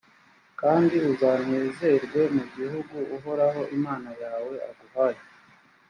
[0.61, 5.21] kandi uzanezerwe mu gihugu uhoraho imana yawe aguhaye.